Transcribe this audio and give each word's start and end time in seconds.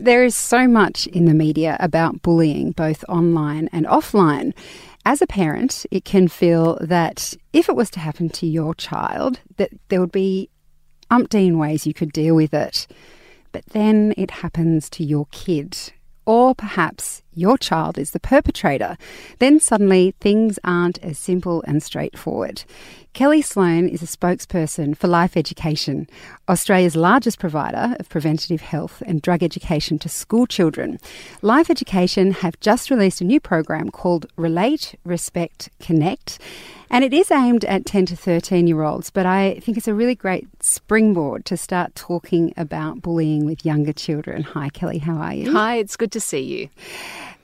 There 0.00 0.24
is 0.24 0.34
so 0.34 0.66
much 0.66 1.06
in 1.08 1.26
the 1.26 1.34
media 1.34 1.76
about 1.78 2.22
bullying, 2.22 2.70
both 2.70 3.04
online 3.06 3.68
and 3.70 3.84
offline. 3.84 4.54
As 5.04 5.20
a 5.20 5.26
parent, 5.26 5.84
it 5.90 6.06
can 6.06 6.26
feel 6.26 6.78
that 6.80 7.34
if 7.52 7.68
it 7.68 7.76
was 7.76 7.90
to 7.90 8.00
happen 8.00 8.30
to 8.30 8.46
your 8.46 8.74
child, 8.74 9.40
that 9.58 9.68
there 9.88 10.00
would 10.00 10.10
be 10.10 10.48
umpteen 11.10 11.58
ways 11.58 11.86
you 11.86 11.92
could 11.92 12.12
deal 12.12 12.34
with 12.34 12.54
it. 12.54 12.86
But 13.52 13.66
then 13.66 14.14
it 14.16 14.30
happens 14.30 14.88
to 14.90 15.04
your 15.04 15.26
kid, 15.32 15.76
or 16.24 16.54
perhaps 16.54 17.22
your 17.34 17.58
child 17.58 17.98
is 17.98 18.12
the 18.12 18.20
perpetrator. 18.20 18.96
Then 19.38 19.60
suddenly 19.60 20.14
things 20.18 20.58
aren't 20.64 20.98
as 21.04 21.18
simple 21.18 21.62
and 21.66 21.82
straightforward. 21.82 22.64
Kelly 23.12 23.42
Sloan 23.42 23.88
is 23.88 24.02
a 24.02 24.06
spokesperson 24.06 24.96
for 24.96 25.08
Life 25.08 25.36
Education, 25.36 26.08
Australia's 26.48 26.94
largest 26.94 27.40
provider 27.40 27.96
of 27.98 28.08
preventative 28.08 28.60
health 28.60 29.02
and 29.04 29.20
drug 29.20 29.42
education 29.42 29.98
to 29.98 30.08
school 30.08 30.46
children. 30.46 30.98
Life 31.42 31.70
Education 31.70 32.30
have 32.30 32.58
just 32.60 32.88
released 32.88 33.20
a 33.20 33.24
new 33.24 33.40
program 33.40 33.90
called 33.90 34.26
Relate, 34.36 34.94
Respect, 35.04 35.70
Connect. 35.80 36.38
And 36.88 37.04
it 37.04 37.12
is 37.12 37.30
aimed 37.32 37.64
at 37.64 37.84
10 37.84 38.06
to 38.06 38.16
13 38.16 38.68
year 38.68 38.82
olds, 38.82 39.10
but 39.10 39.26
I 39.26 39.58
think 39.60 39.76
it's 39.76 39.88
a 39.88 39.94
really 39.94 40.14
great 40.14 40.46
springboard 40.62 41.44
to 41.46 41.56
start 41.56 41.94
talking 41.96 42.54
about 42.56 43.02
bullying 43.02 43.44
with 43.44 43.66
younger 43.66 43.92
children. 43.92 44.44
Hi, 44.44 44.68
Kelly, 44.68 44.98
how 44.98 45.16
are 45.16 45.34
you? 45.34 45.52
Hi, 45.52 45.76
it's 45.76 45.96
good 45.96 46.12
to 46.12 46.20
see 46.20 46.40
you. 46.40 46.68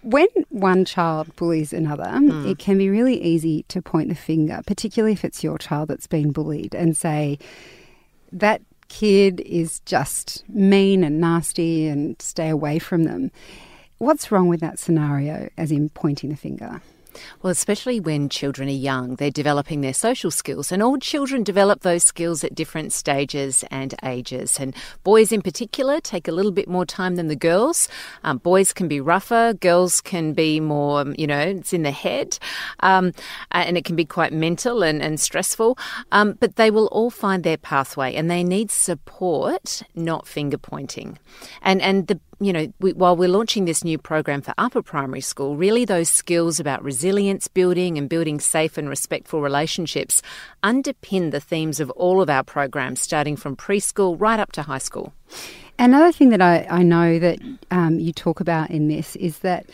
When 0.06 0.28
one 0.50 0.84
child 0.84 1.34
bullies 1.34 1.72
another, 1.72 2.04
mm. 2.04 2.48
it 2.48 2.60
can 2.60 2.78
be 2.78 2.88
really 2.88 3.20
easy 3.20 3.64
to 3.64 3.82
point 3.82 4.08
the 4.08 4.14
finger, 4.14 4.60
particularly 4.64 5.14
if 5.14 5.24
it's 5.24 5.42
your 5.42 5.58
child 5.58 5.88
that's 5.88 6.06
been 6.06 6.30
bullied, 6.30 6.76
and 6.76 6.96
say, 6.96 7.40
that 8.30 8.62
kid 8.86 9.40
is 9.40 9.80
just 9.80 10.44
mean 10.48 11.02
and 11.02 11.20
nasty 11.20 11.88
and 11.88 12.22
stay 12.22 12.48
away 12.48 12.78
from 12.78 13.02
them. 13.02 13.32
What's 13.98 14.30
wrong 14.30 14.46
with 14.46 14.60
that 14.60 14.78
scenario, 14.78 15.48
as 15.58 15.72
in 15.72 15.88
pointing 15.88 16.30
the 16.30 16.36
finger? 16.36 16.80
Well, 17.42 17.50
especially 17.50 18.00
when 18.00 18.28
children 18.28 18.68
are 18.68 18.72
young, 18.72 19.16
they're 19.16 19.30
developing 19.30 19.80
their 19.80 19.94
social 19.94 20.30
skills, 20.30 20.72
and 20.72 20.82
all 20.82 20.98
children 20.98 21.42
develop 21.42 21.80
those 21.80 22.04
skills 22.04 22.44
at 22.44 22.54
different 22.54 22.92
stages 22.92 23.64
and 23.70 23.94
ages. 24.02 24.58
And 24.58 24.74
boys, 25.04 25.32
in 25.32 25.42
particular, 25.42 26.00
take 26.00 26.28
a 26.28 26.32
little 26.32 26.52
bit 26.52 26.68
more 26.68 26.86
time 26.86 27.16
than 27.16 27.28
the 27.28 27.36
girls. 27.36 27.88
Um, 28.24 28.38
boys 28.38 28.72
can 28.72 28.88
be 28.88 29.00
rougher, 29.00 29.54
girls 29.54 30.00
can 30.00 30.32
be 30.32 30.60
more, 30.60 31.00
um, 31.00 31.14
you 31.18 31.26
know, 31.26 31.38
it's 31.38 31.72
in 31.72 31.82
the 31.82 31.90
head, 31.90 32.38
um, 32.80 33.12
and 33.52 33.76
it 33.76 33.84
can 33.84 33.96
be 33.96 34.04
quite 34.04 34.32
mental 34.32 34.82
and, 34.82 35.02
and 35.02 35.20
stressful. 35.20 35.78
Um, 36.12 36.32
but 36.40 36.56
they 36.56 36.70
will 36.70 36.86
all 36.86 37.10
find 37.10 37.44
their 37.44 37.56
pathway, 37.56 38.14
and 38.14 38.30
they 38.30 38.44
need 38.44 38.70
support, 38.70 39.82
not 39.94 40.26
finger 40.26 40.58
pointing. 40.58 41.18
And 41.62 41.80
and 41.82 42.06
the 42.06 42.20
you 42.38 42.52
know, 42.52 42.72
we, 42.80 42.92
while 42.92 43.16
we're 43.16 43.28
launching 43.28 43.64
this 43.64 43.82
new 43.82 43.96
program 43.96 44.42
for 44.42 44.52
upper 44.58 44.82
primary 44.82 45.22
school, 45.22 45.56
really 45.56 45.84
those 45.84 46.08
skills 46.08 46.60
about 46.60 46.82
resilience 46.82 47.48
building 47.48 47.96
and 47.96 48.08
building 48.08 48.40
safe 48.40 48.76
and 48.76 48.88
respectful 48.88 49.40
relationships 49.40 50.20
underpin 50.62 51.30
the 51.30 51.40
themes 51.40 51.80
of 51.80 51.90
all 51.92 52.20
of 52.20 52.28
our 52.28 52.44
programs, 52.44 53.00
starting 53.00 53.36
from 53.36 53.56
preschool 53.56 54.20
right 54.20 54.38
up 54.38 54.52
to 54.52 54.62
high 54.62 54.78
school. 54.78 55.14
Another 55.78 56.12
thing 56.12 56.28
that 56.30 56.42
I, 56.42 56.66
I 56.68 56.82
know 56.82 57.18
that 57.18 57.38
um, 57.70 57.98
you 57.98 58.12
talk 58.12 58.40
about 58.40 58.70
in 58.70 58.88
this 58.88 59.16
is 59.16 59.38
that 59.38 59.66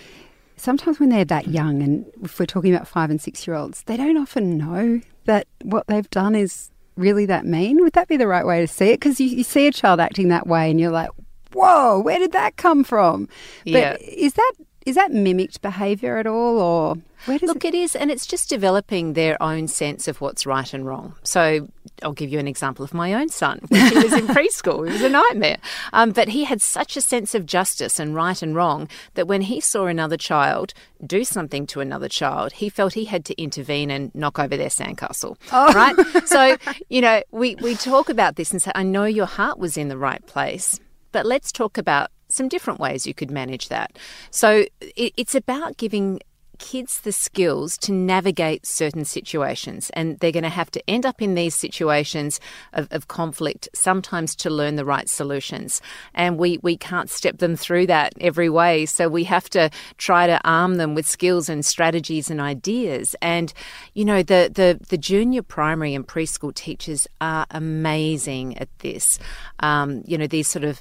sometimes 0.57 1.01
when 1.01 1.09
they're 1.09 1.25
that 1.25 1.49
young, 1.49 1.83
and 1.83 2.07
if 2.23 2.39
we're 2.39 2.47
talking 2.47 2.75
about 2.75 2.87
five 2.87 3.11
and 3.11 3.21
six 3.21 3.47
year 3.47 3.57
olds, 3.57 3.83
they 3.85 3.97
don't 3.97 4.17
often 4.17 4.57
know 4.57 5.01
that 5.25 5.47
what 5.63 5.87
they've 5.89 6.11
done 6.11 6.35
is 6.35 6.71
really 6.97 7.27
that 7.27 7.45
mean. 7.45 7.83
Would 7.83 7.95
that 7.95 8.09
be 8.09 8.17
the 8.17 8.27
right 8.27 8.47
way 8.47 8.61
to 8.61 8.69
see 8.69 8.91
it? 8.91 9.01
Because 9.01 9.21
you, 9.21 9.29
you 9.29 9.45
see 9.45 9.67
a 9.67 9.73
child 9.73 10.01
acting 10.01 10.29
that 10.29 10.47
way 10.47 10.71
and 10.71 10.81
you're 10.81 10.91
like, 10.91 11.11
whoa, 11.55 12.01
where 12.01 12.19
did 12.19 12.33
that 12.33 12.57
come 12.57 12.85
from? 12.85 13.29
But 13.65 13.73
yeah. 13.73 13.97
is 14.01 14.35
that 14.35 14.53
is 14.87 14.97
that 14.97 15.13
mimicked 15.13 15.63
behaviour 15.63 16.17
at 16.17 16.27
all, 16.27 16.59
or 16.59 16.97
Look, 17.29 17.65
it? 17.65 17.75
it 17.75 17.75
is, 17.75 17.95
and 17.95 18.11
it's 18.11 18.27
just 18.27 18.49
developing 18.49 19.13
their 19.13 19.41
own 19.41 19.69
sense 19.69 20.09
of 20.09 20.21
what's 20.21 20.45
right 20.45 20.73
and 20.75 20.85
wrong. 20.85 21.15
So 21.23 21.69
I'll 22.03 22.13
give 22.13 22.31
you 22.31 22.41
an 22.41 22.49
example 22.49 22.85
of 22.85 22.93
my 22.93 23.15
own 23.15 23.29
son. 23.29 23.61
When 23.69 23.93
he 23.93 23.99
was 23.99 24.13
in 24.13 24.27
preschool, 24.29 24.89
it 24.89 24.93
was 24.93 25.03
a 25.03 25.09
nightmare. 25.09 25.59
Um, 25.93 26.11
but 26.11 26.29
he 26.29 26.45
had 26.45 26.61
such 26.61 26.97
a 26.97 27.01
sense 27.01 27.35
of 27.35 27.47
justice 27.47 28.01
and 28.01 28.15
right 28.15 28.43
and 28.43 28.57
wrong 28.57 28.89
that 29.15 29.29
when 29.29 29.43
he 29.43 29.61
saw 29.61 29.87
another 29.87 30.17
child 30.17 30.75
do 31.07 31.23
something 31.23 31.67
to 31.69 31.81
another 31.81 32.09
child, 32.09 32.55
he 32.55 32.69
felt 32.69 32.95
he 32.95 33.05
had 33.05 33.25
to 33.27 33.41
intervene 33.41 33.91
and 33.91 34.13
knock 34.15 34.41
over 34.41 34.57
their 34.57 34.69
sandcastle. 34.69 35.37
Oh. 35.53 35.73
Right? 35.73 36.27
so, 36.27 36.57
you 36.89 37.01
know, 37.01 37.23
we, 37.31 37.55
we 37.57 37.77
talk 37.77 38.09
about 38.09 38.35
this 38.35 38.51
and 38.51 38.61
say, 38.61 38.73
I 38.75 38.83
know 38.83 39.05
your 39.05 39.27
heart 39.27 39.59
was 39.59 39.77
in 39.77 39.89
the 39.89 39.99
right 39.99 40.25
place 40.27 40.81
but 41.13 41.27
let's 41.27 41.53
talk 41.53 41.79
about 41.79 42.11
some 42.29 42.49
different 42.49 42.81
ways 42.81 43.07
you 43.07 43.15
could 43.15 43.31
manage 43.31 43.69
that. 43.69 43.99
So 44.31 44.65
it's 44.97 45.35
about 45.35 45.77
giving 45.77 46.21
kids 46.63 47.01
the 47.01 47.11
skills 47.11 47.77
to 47.77 47.91
navigate 47.91 48.65
certain 48.65 49.05
situations. 49.05 49.91
And 49.95 50.17
they're 50.21 50.31
going 50.31 50.45
to 50.45 50.49
have 50.49 50.71
to 50.71 50.83
end 50.89 51.05
up 51.05 51.21
in 51.21 51.35
these 51.35 51.57
situations 51.57 52.39
of, 52.73 52.87
of, 52.93 53.09
conflict, 53.09 53.69
sometimes 53.75 54.37
to 54.37 54.49
learn 54.49 54.77
the 54.77 54.85
right 54.85 55.09
solutions. 55.09 55.83
And 56.15 56.39
we, 56.39 56.59
we 56.63 56.77
can't 56.77 57.11
step 57.11 57.39
them 57.39 57.57
through 57.57 57.89
that 57.89 58.15
every 58.21 58.49
way. 58.49 58.87
So 58.87 59.09
we 59.09 59.25
have 59.25 59.51
to 59.51 59.71
try 59.99 60.29
to 60.29 60.41
arm 60.45 60.77
them 60.77 60.95
with 60.95 61.07
skills 61.07 61.49
and 61.49 61.67
strategies 61.67 62.31
and 62.31 62.41
ideas. 62.41 63.17
And, 63.21 63.53
you 63.95 64.05
know, 64.05 64.23
the, 64.23 64.49
the, 64.55 64.79
the 64.89 64.97
junior 64.97 65.43
primary 65.43 65.97
and 65.97 66.07
preschool 66.07 66.55
teachers 66.55 67.09
are 67.21 67.45
amazing 67.51 68.57
at 68.59 68.69
this. 68.79 69.19
Um, 69.59 70.05
you 70.07 70.17
know, 70.17 70.29
these 70.29 70.47
sort 70.47 70.65
of 70.65 70.81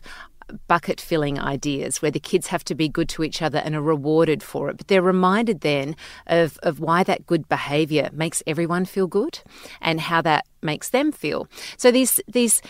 bucket 0.67 0.99
filling 0.99 1.39
ideas 1.39 2.01
where 2.01 2.11
the 2.11 2.19
kids 2.19 2.47
have 2.47 2.63
to 2.65 2.75
be 2.75 2.87
good 2.89 3.09
to 3.09 3.23
each 3.23 3.41
other 3.41 3.59
and 3.59 3.75
are 3.75 3.81
rewarded 3.81 4.43
for 4.43 4.69
it. 4.69 4.77
But 4.77 4.87
they're 4.87 5.01
reminded 5.01 5.61
then 5.61 5.95
of, 6.27 6.57
of 6.63 6.79
why 6.79 7.03
that 7.03 7.25
good 7.25 7.47
behaviour 7.47 8.09
makes 8.11 8.43
everyone 8.45 8.85
feel 8.85 9.07
good 9.07 9.39
and 9.81 10.01
how 10.01 10.21
that 10.21 10.45
makes 10.61 10.89
them 10.89 11.11
feel. 11.11 11.47
So 11.77 11.91
these 11.91 12.19
these 12.27 12.61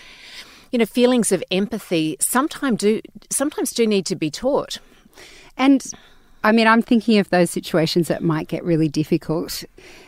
you 0.71 0.79
know 0.79 0.85
feelings 0.85 1.31
of 1.31 1.43
empathy 1.51 2.17
sometimes 2.19 2.79
do 2.79 3.01
sometimes 3.29 3.71
do 3.71 3.85
need 3.85 4.05
to 4.07 4.15
be 4.15 4.31
taught. 4.31 4.79
And 5.57 5.85
I 6.43 6.51
mean, 6.51 6.67
I'm 6.67 6.81
thinking 6.81 7.19
of 7.19 7.29
those 7.29 7.51
situations 7.51 8.07
that 8.07 8.23
might 8.23 8.47
get 8.47 8.63
really 8.63 8.87
difficult 8.87 9.63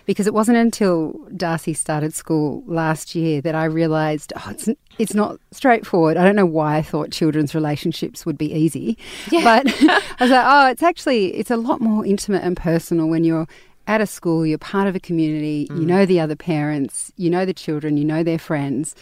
because 0.06 0.26
it 0.26 0.34
wasn't 0.34 0.58
until 0.58 1.14
Darcy 1.36 1.74
started 1.74 2.14
school 2.14 2.64
last 2.66 3.14
year 3.14 3.40
that 3.42 3.54
I 3.54 3.66
realised 3.66 4.34
oh, 4.36 4.48
it's 4.50 4.70
it's 4.98 5.14
not 5.14 5.40
straightforward. 5.52 6.18
I 6.18 6.24
don't 6.24 6.36
know 6.36 6.46
why 6.46 6.78
I 6.78 6.82
thought 6.82 7.12
children's 7.12 7.54
relationships 7.54 8.26
would 8.26 8.38
be 8.38 8.52
easy, 8.52 8.98
yeah. 9.32 9.44
but 9.44 9.68
I 9.82 10.24
was 10.24 10.32
like, 10.32 10.46
oh, 10.46 10.70
it's 10.70 10.84
actually 10.84 11.36
it's 11.36 11.52
a 11.52 11.58
lot 11.58 11.82
more 11.82 12.06
intimate 12.06 12.44
and 12.44 12.58
personal 12.58 13.08
when 13.08 13.24
you're 13.24 13.48
at 13.86 14.02
a 14.02 14.08
school, 14.08 14.46
you're 14.46 14.58
part 14.58 14.88
of 14.88 14.96
a 14.96 15.00
community, 15.00 15.68
mm. 15.70 15.80
you 15.80 15.86
know 15.86 16.06
the 16.06 16.20
other 16.20 16.36
parents, 16.36 17.12
you 17.18 17.30
know 17.30 17.46
the 17.46 17.54
children, 17.54 17.98
you 17.98 18.06
know 18.06 18.24
their 18.24 18.40
friends, 18.40 18.96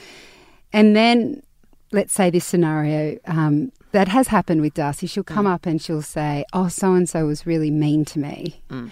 and 0.73 0.95
then 0.95 1.41
let's 1.93 2.13
say 2.13 2.29
this 2.29 2.45
scenario. 2.45 3.17
Um, 3.25 3.71
that 3.91 4.07
has 4.07 4.27
happened 4.27 4.61
with 4.61 4.73
Darcy. 4.73 5.07
She'll 5.07 5.23
come 5.23 5.45
mm. 5.45 5.53
up 5.53 5.65
and 5.65 5.81
she'll 5.81 6.01
say, 6.01 6.45
Oh, 6.53 6.67
so 6.67 6.93
and 6.93 7.07
so 7.07 7.25
was 7.25 7.45
really 7.45 7.71
mean 7.71 8.05
to 8.05 8.19
me. 8.19 8.61
Mm. 8.69 8.89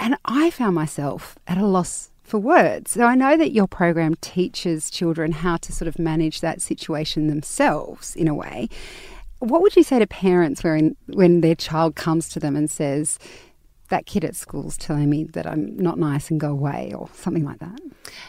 And 0.00 0.16
I 0.24 0.50
found 0.50 0.74
myself 0.74 1.38
at 1.46 1.58
a 1.58 1.66
loss 1.66 2.10
for 2.22 2.38
words. 2.38 2.92
So 2.92 3.04
I 3.04 3.14
know 3.14 3.36
that 3.36 3.52
your 3.52 3.66
program 3.66 4.14
teaches 4.20 4.90
children 4.90 5.32
how 5.32 5.56
to 5.58 5.72
sort 5.72 5.88
of 5.88 5.98
manage 5.98 6.40
that 6.40 6.60
situation 6.60 7.26
themselves 7.26 8.14
in 8.14 8.28
a 8.28 8.34
way. 8.34 8.68
What 9.40 9.62
would 9.62 9.76
you 9.76 9.82
say 9.82 9.98
to 9.98 10.06
parents 10.06 10.62
when, 10.62 10.96
when 11.06 11.40
their 11.40 11.54
child 11.54 11.94
comes 11.94 12.28
to 12.30 12.40
them 12.40 12.54
and 12.56 12.70
says, 12.70 13.18
that 13.88 14.06
kid 14.06 14.24
at 14.24 14.36
school's 14.36 14.76
telling 14.76 15.10
me 15.10 15.24
that 15.24 15.46
I'm 15.46 15.76
not 15.76 15.98
nice 15.98 16.30
and 16.30 16.38
go 16.38 16.50
away 16.50 16.92
or 16.94 17.08
something 17.14 17.44
like 17.44 17.58
that. 17.60 17.80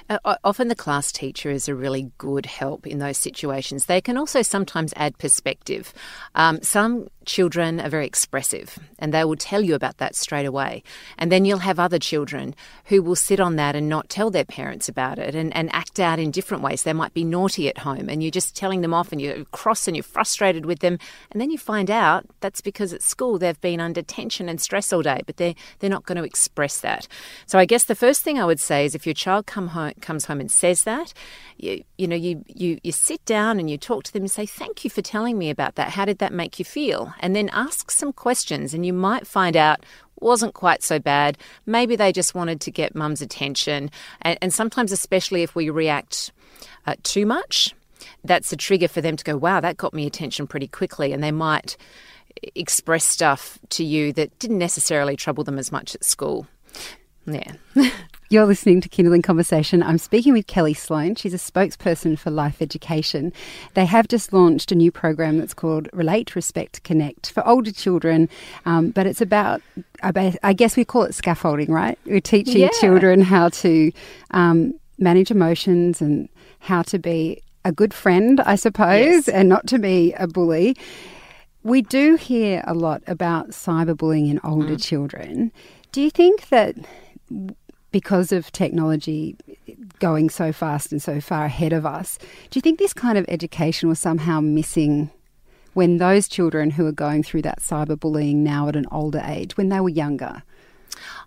Uh, 0.10 0.36
often 0.44 0.68
the 0.68 0.76
class 0.76 1.12
teacher 1.12 1.50
is 1.50 1.68
a 1.68 1.76
really 1.76 2.12
good 2.18 2.46
help 2.46 2.88
in 2.88 3.00
those 3.00 3.18
situations. 3.18 3.86
They 3.86 4.02
can 4.02 4.18
also 4.18 4.42
sometimes 4.42 4.94
add 4.96 5.18
perspective. 5.18 5.94
Um, 6.36 6.62
some 6.62 7.08
children 7.30 7.80
are 7.80 7.90
very 7.90 8.08
expressive 8.08 8.80
and 8.98 9.14
they 9.14 9.24
will 9.24 9.36
tell 9.36 9.62
you 9.62 9.76
about 9.76 9.98
that 9.98 10.16
straight 10.16 10.48
away. 10.48 10.82
And 11.18 11.32
then 11.32 11.46
you'll 11.46 11.60
have 11.60 11.80
other 11.80 12.00
children 12.00 12.56
who 12.86 13.04
will 13.04 13.16
sit 13.16 13.40
on 13.40 13.56
that 13.58 13.76
and 13.76 13.88
not 13.88 14.10
tell 14.10 14.32
their 14.32 14.46
parents 14.46 14.90
about 14.90 15.20
it 15.20 15.36
and, 15.36 15.56
and 15.56 15.72
act 15.74 16.00
out 16.00 16.18
in 16.18 16.32
different 16.32 16.64
ways. 16.64 16.84
They 16.84 16.94
might 16.94 17.14
be 17.14 17.24
naughty 17.24 17.70
at 17.70 17.80
home 17.80 18.10
and 18.10 18.24
you're 18.24 18.32
just 18.32 18.56
telling 18.56 18.82
them 18.82 18.96
off 18.96 19.12
and 19.12 19.22
you're 19.22 19.46
cross 19.46 19.88
and 19.88 19.96
you're 19.96 20.04
frustrated 20.04 20.66
with 20.66 20.80
them. 20.80 20.98
And 21.32 21.40
then 21.40 21.52
you 21.52 21.58
find 21.60 21.92
out 21.92 22.26
that's 22.40 22.62
because 22.62 22.94
at 22.94 23.04
school 23.04 23.38
they've 23.38 23.62
been 23.62 23.80
under 23.80 24.02
tension 24.02 24.50
and 24.50 24.60
stress 24.60 24.92
all 24.92 25.04
day, 25.04 25.22
but 25.26 25.38
they're, 25.38 25.56
they're 25.80 25.90
not 25.90 26.06
going 26.06 26.18
to 26.18 26.24
express 26.24 26.82
that. 26.82 27.08
So 27.46 27.60
I 27.60 27.66
guess 27.66 27.86
the 27.86 27.96
first 27.96 28.24
thing 28.24 28.40
I 28.40 28.46
would 28.46 28.60
say 28.60 28.86
is 28.86 28.96
if 28.96 29.06
your 29.06 29.14
child 29.14 29.46
come 29.46 29.69
home, 29.70 29.94
comes 30.02 30.26
home 30.26 30.40
and 30.40 30.52
says 30.52 30.84
that, 30.84 31.14
you, 31.58 31.84
you 31.98 32.08
know, 32.08 32.16
you, 32.16 32.44
you, 32.48 32.80
you 32.84 32.92
sit 32.92 33.24
down 33.26 33.60
and 33.60 33.70
you 33.70 33.78
talk 33.78 34.04
to 34.04 34.14
them 34.14 34.24
and 34.24 34.32
say, 34.32 34.46
Thank 34.46 34.84
you 34.84 34.90
for 34.90 35.02
telling 35.02 35.38
me 35.38 35.50
about 35.50 35.76
that. 35.76 35.90
How 35.90 36.06
did 36.06 36.20
that 36.20 36.34
make 36.34 36.60
you 36.60 36.66
feel? 36.66 37.14
And 37.20 37.36
then 37.36 37.50
ask 37.50 37.92
some 37.92 38.14
questions, 38.14 38.74
and 38.74 38.86
you 38.86 38.94
might 38.94 39.26
find 39.28 39.56
out 39.56 39.86
wasn't 40.22 40.54
quite 40.54 40.84
so 40.84 41.00
bad. 41.00 41.38
Maybe 41.66 41.96
they 41.96 42.12
just 42.12 42.36
wanted 42.36 42.62
to 42.62 42.72
get 42.72 42.96
mum's 42.96 43.22
attention. 43.22 43.90
And, 44.22 44.38
and 44.42 44.54
sometimes, 44.54 44.92
especially 44.92 45.44
if 45.44 45.56
we 45.56 45.70
react 45.70 46.32
uh, 46.86 46.96
too 47.04 47.26
much, 47.26 47.74
that's 48.24 48.52
a 48.52 48.58
trigger 48.58 48.88
for 48.88 49.02
them 49.02 49.16
to 49.16 49.24
go, 49.24 49.38
wow, 49.38 49.60
that 49.60 49.78
got 49.78 49.94
me 49.94 50.06
attention 50.06 50.48
pretty 50.48 50.68
quickly. 50.68 51.14
And 51.14 51.24
they 51.24 51.32
might 51.32 51.78
express 52.56 53.06
stuff 53.06 53.60
to 53.70 53.84
you 53.84 54.14
that 54.14 54.38
didn't 54.40 54.58
necessarily 54.58 55.16
trouble 55.16 55.44
them 55.44 55.58
as 55.58 55.72
much 55.72 55.96
at 55.96 56.04
school. 56.04 56.48
Yeah. 57.32 57.54
You're 58.32 58.46
listening 58.46 58.80
to 58.82 58.90
Kinderling 58.90 59.24
Conversation. 59.24 59.82
I'm 59.82 59.98
speaking 59.98 60.34
with 60.34 60.46
Kelly 60.46 60.76
Sloan. 60.76 61.16
She's 61.16 61.34
a 61.34 61.38
spokesperson 61.38 62.18
for 62.18 62.30
Life 62.30 62.62
Education. 62.62 63.34
They 63.74 63.86
have 63.86 64.08
just 64.08 64.32
launched 64.32 64.72
a 64.72 64.76
new 64.76 64.92
program 64.92 65.40
that's 65.40 65.56
called 65.56 65.90
Relate, 65.94 66.36
Respect, 66.36 66.84
Connect 66.84 67.32
for 67.32 67.46
older 67.48 67.72
children, 67.72 68.30
um, 68.68 68.92
but 68.92 69.08
it's 69.08 69.20
about, 69.20 69.64
I 70.04 70.54
guess 70.54 70.78
we 70.78 70.86
call 70.86 71.04
it 71.06 71.16
scaffolding, 71.16 71.72
right? 71.72 71.98
We're 72.06 72.22
teaching 72.22 72.62
yeah. 72.62 72.70
children 72.80 73.22
how 73.22 73.50
to 73.50 73.92
um, 74.30 74.76
manage 75.00 75.32
emotions 75.32 76.00
and 76.00 76.30
how 76.60 76.84
to 76.84 77.00
be 77.00 77.42
a 77.66 77.72
good 77.72 77.96
friend, 77.96 78.42
I 78.42 78.56
suppose, 78.56 79.28
yes. 79.28 79.28
and 79.28 79.50
not 79.50 79.66
to 79.68 79.80
be 79.80 80.14
a 80.14 80.28
bully. 80.28 80.78
We 81.64 81.82
do 81.82 82.16
hear 82.16 82.64
a 82.68 82.76
lot 82.76 83.02
about 83.08 83.50
cyberbullying 83.50 84.30
in 84.30 84.40
older 84.44 84.76
mm. 84.76 84.84
children. 84.84 85.52
Do 85.92 86.02
you 86.02 86.12
think 86.12 86.50
that 86.50 86.76
because 87.92 88.32
of 88.32 88.52
technology 88.52 89.36
going 90.00 90.30
so 90.30 90.52
fast 90.52 90.92
and 90.92 91.02
so 91.02 91.20
far 91.20 91.46
ahead 91.46 91.74
of 91.74 91.86
us, 91.86 92.18
do 92.50 92.58
you 92.58 92.62
think 92.62 92.80
this 92.80 92.94
kind 92.94 93.18
of 93.18 93.26
education 93.28 93.90
was 93.90 94.00
somehow 94.00 94.40
missing 94.40 95.10
when 95.74 95.98
those 95.98 96.28
children 96.28 96.72
who 96.72 96.86
are 96.86 96.92
going 96.92 97.24
through 97.24 97.42
that 97.44 97.60
cyberbullying 97.60 98.38
now 98.38 98.68
at 98.68 98.76
an 98.76 98.86
older 98.92 99.22
age, 99.26 99.58
when 99.58 99.70
they 99.70 99.80
were 99.80 99.90
younger? 99.90 100.44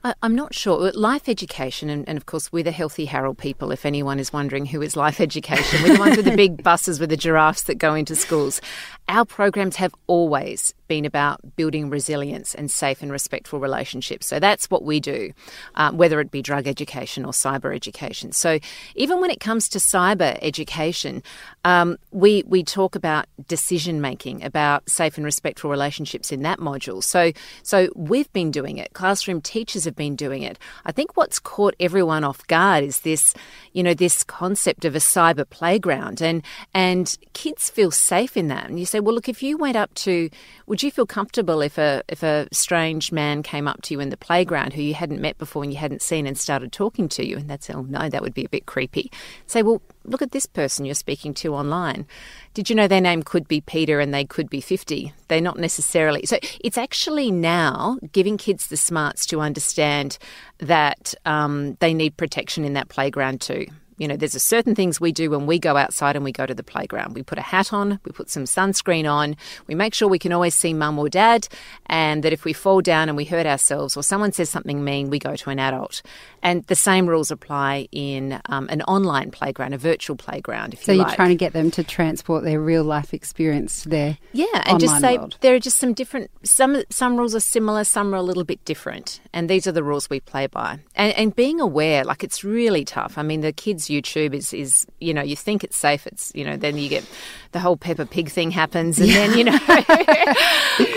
I, 0.04 0.14
am 0.22 0.34
not 0.34 0.54
sure. 0.54 0.90
Life 0.92 1.28
education, 1.28 1.88
and, 1.88 2.08
and, 2.08 2.16
of 2.16 2.26
course, 2.26 2.52
we're 2.52 2.64
the 2.64 2.72
Healthy 2.72 3.04
Harold 3.04 3.38
people, 3.38 3.70
if 3.70 3.86
anyone 3.86 4.18
is 4.18 4.32
wondering 4.32 4.66
who 4.66 4.82
is 4.82 4.96
life 4.96 5.20
education. 5.20 5.82
We're 5.82 5.94
the 5.94 6.00
ones 6.00 6.16
with 6.16 6.26
the 6.26 6.36
big 6.36 6.62
buses 6.70 6.98
with 6.98 7.10
the 7.10 7.16
giraffes 7.16 7.62
that 7.64 7.76
go 7.76 7.94
into 7.94 8.16
schools. 8.16 8.60
Our 9.08 9.24
programs 9.24 9.76
have 9.76 9.94
always 10.06 10.74
been 10.92 11.04
about 11.06 11.56
building 11.56 11.88
resilience 11.88 12.54
and 12.54 12.70
safe 12.70 13.00
and 13.00 13.10
respectful 13.10 13.58
relationships. 13.60 14.26
So 14.26 14.38
that's 14.38 14.68
what 14.70 14.84
we 14.84 15.00
do, 15.00 15.32
um, 15.74 15.96
whether 15.96 16.20
it 16.20 16.30
be 16.30 16.42
drug 16.42 16.66
education 16.66 17.24
or 17.24 17.32
cyber 17.32 17.74
education. 17.74 18.32
So 18.32 18.58
even 18.94 19.18
when 19.18 19.30
it 19.30 19.40
comes 19.40 19.70
to 19.70 19.78
cyber 19.78 20.38
education, 20.42 21.22
um, 21.64 21.96
we 22.10 22.42
we 22.46 22.62
talk 22.62 22.94
about 22.94 23.24
decision 23.48 24.02
making, 24.02 24.44
about 24.44 24.88
safe 24.90 25.16
and 25.16 25.24
respectful 25.24 25.70
relationships 25.70 26.30
in 26.30 26.42
that 26.42 26.58
module. 26.58 27.02
So 27.02 27.32
so 27.62 27.88
we've 27.96 28.30
been 28.34 28.50
doing 28.50 28.76
it. 28.76 28.92
Classroom 28.92 29.40
teachers 29.40 29.86
have 29.86 29.91
been 29.96 30.16
doing 30.16 30.42
it. 30.42 30.58
I 30.84 30.92
think 30.92 31.16
what's 31.16 31.38
caught 31.38 31.74
everyone 31.80 32.24
off 32.24 32.46
guard 32.46 32.84
is 32.84 33.00
this, 33.00 33.34
you 33.72 33.82
know, 33.82 33.94
this 33.94 34.24
concept 34.24 34.84
of 34.84 34.94
a 34.94 34.98
cyber 34.98 35.48
playground, 35.48 36.20
and 36.20 36.42
and 36.74 37.16
kids 37.32 37.70
feel 37.70 37.90
safe 37.90 38.36
in 38.36 38.48
that. 38.48 38.68
And 38.68 38.78
you 38.78 38.86
say, 38.86 39.00
well, 39.00 39.14
look, 39.14 39.28
if 39.28 39.42
you 39.42 39.56
went 39.56 39.76
up 39.76 39.92
to, 39.94 40.30
would 40.66 40.82
you 40.82 40.90
feel 40.90 41.06
comfortable 41.06 41.60
if 41.60 41.78
a 41.78 42.02
if 42.08 42.22
a 42.22 42.48
strange 42.52 43.12
man 43.12 43.42
came 43.42 43.68
up 43.68 43.82
to 43.82 43.94
you 43.94 44.00
in 44.00 44.10
the 44.10 44.16
playground 44.16 44.72
who 44.72 44.82
you 44.82 44.94
hadn't 44.94 45.20
met 45.20 45.38
before 45.38 45.62
and 45.62 45.72
you 45.72 45.78
hadn't 45.78 46.02
seen 46.02 46.26
and 46.26 46.38
started 46.38 46.72
talking 46.72 47.08
to 47.10 47.26
you? 47.26 47.36
And 47.36 47.48
that's 47.48 47.68
oh 47.70 47.82
no, 47.82 48.08
that 48.08 48.22
would 48.22 48.34
be 48.34 48.44
a 48.44 48.48
bit 48.48 48.66
creepy. 48.66 49.10
Say, 49.46 49.62
well, 49.62 49.82
look 50.04 50.22
at 50.22 50.32
this 50.32 50.46
person 50.46 50.84
you're 50.84 50.94
speaking 50.94 51.34
to 51.34 51.54
online. 51.54 52.06
Did 52.54 52.68
you 52.68 52.76
know 52.76 52.88
their 52.88 53.00
name 53.00 53.22
could 53.22 53.48
be 53.48 53.60
Peter 53.60 54.00
and 54.00 54.12
they 54.12 54.24
could 54.24 54.50
be 54.50 54.60
50? 54.60 55.12
They're 55.28 55.40
not 55.40 55.58
necessarily. 55.58 56.26
So 56.26 56.38
it's 56.62 56.78
actually 56.78 57.30
now 57.30 57.98
giving 58.12 58.36
kids 58.36 58.66
the 58.66 58.76
smarts 58.76 59.26
to 59.26 59.40
understand 59.40 60.18
that 60.58 61.14
um, 61.24 61.76
they 61.80 61.94
need 61.94 62.16
protection 62.16 62.64
in 62.64 62.74
that 62.74 62.88
playground 62.88 63.40
too. 63.40 63.66
You 64.02 64.08
know, 64.08 64.16
there's 64.16 64.34
a 64.34 64.40
certain 64.40 64.74
things 64.74 65.00
we 65.00 65.12
do 65.12 65.30
when 65.30 65.46
we 65.46 65.60
go 65.60 65.76
outside 65.76 66.16
and 66.16 66.24
we 66.24 66.32
go 66.32 66.44
to 66.44 66.54
the 66.54 66.64
playground. 66.64 67.14
We 67.14 67.22
put 67.22 67.38
a 67.38 67.42
hat 67.42 67.72
on, 67.72 68.00
we 68.04 68.10
put 68.10 68.30
some 68.30 68.46
sunscreen 68.46 69.08
on, 69.08 69.36
we 69.68 69.76
make 69.76 69.94
sure 69.94 70.08
we 70.08 70.18
can 70.18 70.32
always 70.32 70.56
see 70.56 70.74
mum 70.74 70.98
or 70.98 71.08
dad, 71.08 71.46
and 71.86 72.24
that 72.24 72.32
if 72.32 72.44
we 72.44 72.52
fall 72.52 72.80
down 72.80 73.08
and 73.08 73.16
we 73.16 73.24
hurt 73.24 73.46
ourselves 73.46 73.96
or 73.96 74.02
someone 74.02 74.32
says 74.32 74.50
something 74.50 74.82
mean, 74.82 75.08
we 75.08 75.20
go 75.20 75.36
to 75.36 75.50
an 75.50 75.60
adult. 75.60 76.02
And 76.42 76.64
the 76.64 76.74
same 76.74 77.06
rules 77.06 77.30
apply 77.30 77.86
in 77.92 78.40
um, 78.46 78.68
an 78.70 78.82
online 78.82 79.30
playground, 79.30 79.72
a 79.72 79.78
virtual 79.78 80.16
playground. 80.16 80.74
If 80.74 80.82
so 80.82 80.90
you 80.90 81.02
are 81.02 81.14
trying 81.14 81.28
to 81.28 81.36
get 81.36 81.52
them 81.52 81.70
to 81.70 81.84
transport 81.84 82.42
their 82.42 82.60
real 82.60 82.82
life 82.82 83.14
experience 83.14 83.84
to 83.84 83.88
their 83.88 84.18
yeah, 84.32 84.46
and 84.66 84.80
just 84.80 84.98
say 85.00 85.16
world. 85.16 85.36
there 85.42 85.54
are 85.54 85.60
just 85.60 85.76
some 85.76 85.94
different. 85.94 86.28
Some 86.42 86.82
some 86.90 87.16
rules 87.16 87.36
are 87.36 87.40
similar, 87.40 87.84
some 87.84 88.12
are 88.12 88.16
a 88.16 88.22
little 88.22 88.42
bit 88.42 88.64
different, 88.64 89.20
and 89.32 89.48
these 89.48 89.68
are 89.68 89.72
the 89.72 89.84
rules 89.84 90.10
we 90.10 90.18
play 90.18 90.48
by. 90.48 90.80
And, 90.96 91.12
and 91.14 91.36
being 91.36 91.60
aware, 91.60 92.02
like 92.02 92.24
it's 92.24 92.42
really 92.42 92.84
tough. 92.84 93.16
I 93.16 93.22
mean, 93.22 93.42
the 93.42 93.52
kids' 93.52 93.88
YouTube 93.92 94.34
is 94.34 94.52
is 94.52 94.86
you 95.00 95.12
know 95.12 95.22
you 95.22 95.36
think 95.36 95.62
it's 95.62 95.76
safe. 95.76 96.06
It's 96.06 96.32
you 96.34 96.44
know 96.44 96.56
then 96.56 96.78
you 96.78 96.88
get 96.88 97.04
the 97.52 97.60
whole 97.60 97.76
Peppa 97.76 98.06
Pig 98.06 98.30
thing 98.30 98.50
happens, 98.50 98.98
and 98.98 99.10
then 99.10 99.36
you 99.36 99.44
know, 99.44 99.58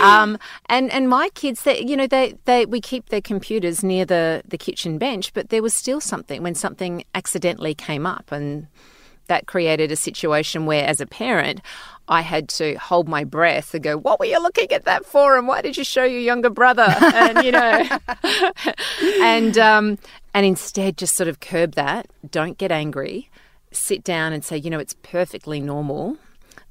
um, 0.00 0.38
and 0.66 0.90
and 0.90 1.08
my 1.08 1.28
kids, 1.34 1.62
they 1.62 1.84
you 1.84 1.96
know 1.96 2.06
they 2.06 2.34
they 2.46 2.64
we 2.66 2.80
keep 2.80 3.10
their 3.10 3.20
computers 3.20 3.82
near 3.82 4.04
the 4.04 4.42
the 4.46 4.58
kitchen 4.58 4.98
bench 4.98 5.32
but 5.34 5.50
there 5.50 5.62
was 5.62 5.74
still 5.74 6.00
something 6.00 6.42
when 6.42 6.54
something 6.54 7.04
accidentally 7.14 7.74
came 7.74 8.06
up 8.06 8.32
and 8.32 8.66
that 9.28 9.46
created 9.46 9.90
a 9.90 9.96
situation 9.96 10.66
where 10.66 10.86
as 10.86 11.00
a 11.00 11.06
parent 11.06 11.60
I 12.08 12.20
had 12.20 12.48
to 12.50 12.76
hold 12.76 13.08
my 13.08 13.24
breath 13.24 13.74
and 13.74 13.82
go, 13.82 13.96
"What 13.96 14.20
were 14.20 14.26
you 14.26 14.40
looking 14.40 14.70
at 14.70 14.84
that 14.84 15.04
for? 15.04 15.36
And 15.36 15.48
why 15.48 15.60
did 15.60 15.76
you 15.76 15.82
show 15.82 16.04
your 16.04 16.20
younger 16.20 16.50
brother?" 16.50 16.86
And 17.00 17.44
you 17.44 17.50
know, 17.50 17.84
and 19.20 19.58
um, 19.58 19.98
and 20.36 20.44
instead 20.44 20.98
just 20.98 21.16
sort 21.16 21.28
of 21.28 21.40
curb 21.40 21.76
that. 21.76 22.08
Don't 22.30 22.58
get 22.58 22.70
angry. 22.70 23.30
Sit 23.72 24.04
down 24.04 24.34
and 24.34 24.44
say, 24.44 24.58
you 24.58 24.68
know, 24.68 24.78
it's 24.78 24.94
perfectly 25.02 25.60
normal 25.60 26.18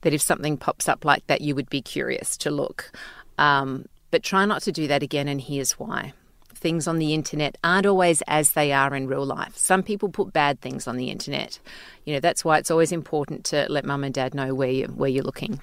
that 0.01 0.13
if 0.13 0.21
something 0.21 0.55
pops 0.55 0.87
up 0.87 1.03
like 1.03 1.25
that, 1.25 1.41
you 1.41 1.55
would 1.55 1.67
be 1.67 1.81
curious 1.81 2.37
to 2.37 2.51
look. 2.51 2.91
Um, 3.39 3.87
but 4.11 4.21
try 4.21 4.45
not 4.45 4.61
to 4.61 4.71
do 4.71 4.87
that 4.87 5.01
again, 5.01 5.27
and 5.27 5.41
here's 5.41 5.79
why 5.79 6.13
things 6.53 6.87
on 6.87 6.99
the 6.99 7.13
internet 7.13 7.57
aren't 7.63 7.87
always 7.87 8.21
as 8.27 8.53
they 8.53 8.71
are 8.71 8.95
in 8.95 9.07
real 9.07 9.25
life. 9.25 9.57
Some 9.57 9.81
people 9.81 10.09
put 10.09 10.31
bad 10.31 10.61
things 10.61 10.87
on 10.87 10.95
the 10.95 11.09
internet. 11.09 11.59
You 12.05 12.13
know, 12.13 12.19
that's 12.19 12.45
why 12.45 12.59
it's 12.59 12.69
always 12.71 12.91
important 12.91 13.45
to 13.45 13.65
let 13.67 13.83
mum 13.83 14.03
and 14.03 14.13
dad 14.13 14.35
know 14.35 14.53
where 14.53 14.69
you 14.69 14.85
where 14.85 15.09
you're 15.09 15.23
looking. 15.23 15.59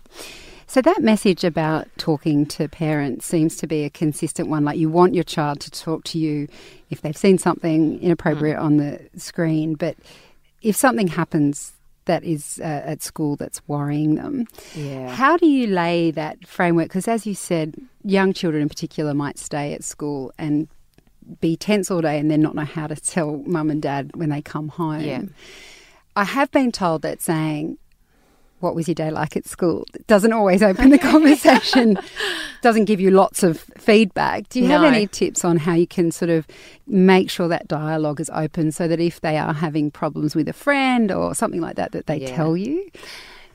So 0.73 0.81
that 0.81 1.03
message 1.03 1.45
about 1.45 1.87
talking 1.99 2.47
to 2.47 2.67
parents 2.67 3.27
seems 3.27 3.57
to 3.57 3.67
be 3.67 3.85
a 3.85 3.91
consistent 3.91 4.49
one. 4.49 4.65
Like 4.65 4.79
you 4.79 4.89
want 4.89 5.15
your 5.15 5.23
child 5.23 5.61
to 5.61 5.71
talk 5.71 6.03
to 6.05 6.19
you 6.19 6.49
if 6.89 7.03
they've 7.03 7.15
seen 7.15 7.37
something 7.37 8.01
inappropriate 8.01 8.57
mm. 8.57 8.63
on 8.63 8.79
the 8.79 8.99
screen, 9.15 9.75
but 9.75 9.99
if 10.63 10.75
something 10.75 11.09
happens 11.09 11.75
that 12.07 12.25
is 12.25 12.59
uh, 12.65 12.85
at 12.87 13.03
school 13.03 13.37
that's 13.37 13.61
worrying 13.69 14.15
them. 14.15 14.47
Yeah. 14.75 15.11
How 15.11 15.37
do 15.37 15.45
you 15.47 15.67
lay 15.67 16.11
that 16.13 16.49
framework? 16.49 16.89
Because 16.89 17.07
as 17.07 17.27
you 17.27 17.35
said, 17.35 17.75
young 18.03 18.33
children 18.33 18.63
in 18.63 18.71
particular 18.71 19.13
might 19.13 19.39
stay 19.39 19.75
at 19.75 19.85
school 19.85 20.33
and 20.39 20.69
be 21.43 21.55
tense 21.55 21.91
all 21.91 22.01
day 22.01 22.19
and 22.19 22.31
then 22.31 22.41
not 22.41 22.55
know 22.55 22.65
how 22.65 22.87
to 22.87 22.97
tell 22.97 23.43
mum 23.45 23.69
and 23.69 23.83
dad 23.83 24.13
when 24.15 24.31
they 24.31 24.41
come 24.41 24.69
home. 24.69 25.03
Yeah. 25.03 25.25
I 26.17 26.25
have 26.25 26.51
been 26.51 26.73
told 26.73 27.03
that 27.03 27.21
saying, 27.21 27.77
what 28.63 28.75
was 28.75 28.87
your 28.87 28.95
day 28.95 29.11
like 29.11 29.37
at 29.37 29.47
school? 29.47 29.85
It 29.95 30.07
doesn't 30.07 30.33
always 30.33 30.63
open 30.63 30.91
the 30.91 30.99
conversation, 31.13 31.99
doesn't 32.63 32.85
give 32.85 33.01
you 33.01 33.11
lots 33.11 33.43
of 33.43 33.61
feedback. 33.77 34.49
Do 34.49 34.61
you 34.61 34.69
no. 34.69 34.81
have 34.81 34.93
any 34.93 35.07
tips 35.07 35.45
on 35.45 35.57
how 35.57 35.75
you 35.75 35.87
can 35.87 36.13
sort 36.13 36.31
of 36.31 36.47
make 36.87 37.29
sure 37.29 37.49
that 37.49 37.69
dialogue 37.69 38.21
is 38.21 38.31
open 38.33 38.73
so 38.73 38.87
that 38.89 39.01
if 39.01 39.21
they 39.21 39.37
are 39.37 39.53
having 39.53 39.91
problems 39.91 40.35
with 40.35 40.49
a 40.49 40.53
friend 40.53 41.11
or 41.11 41.35
something 41.35 41.61
like 41.61 41.77
that, 41.77 41.93
that 41.93 42.07
they 42.07 42.19
yeah. 42.19 42.35
tell 42.35 42.57
you? 42.57 42.89